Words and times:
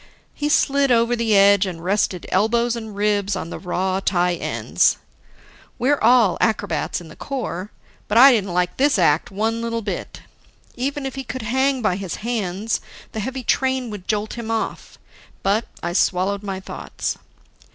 He 0.33 0.49
slid 0.49 0.91
over 0.91 1.15
the 1.15 1.37
edge 1.37 1.67
and 1.67 1.83
rested 1.83 2.25
elbows 2.29 2.75
and 2.75 2.95
ribs 2.95 3.35
on 3.35 3.51
the 3.51 3.59
raw 3.59 3.99
tie 3.99 4.33
ends. 4.33 4.97
We're 5.77 5.99
all 5.99 6.39
acrobats 6.41 7.01
in 7.01 7.07
the 7.07 7.15
Corps. 7.15 7.69
But 8.07 8.17
I 8.17 8.31
didn't 8.31 8.51
like 8.55 8.77
this 8.77 8.97
act 8.97 9.29
one 9.29 9.61
little 9.61 9.83
bit. 9.83 10.21
Even 10.75 11.05
if 11.05 11.13
he 11.13 11.23
could 11.23 11.43
hang 11.43 11.83
by 11.83 11.97
his 11.97 12.15
hands, 12.25 12.81
the 13.11 13.19
heavy 13.19 13.43
train 13.43 13.91
would 13.91 14.07
jolt 14.07 14.33
him 14.39 14.49
off. 14.49 14.97
But 15.43 15.65
I 15.83 15.93
swallowed 15.93 16.41
my 16.41 16.59
thoughts. 16.59 17.19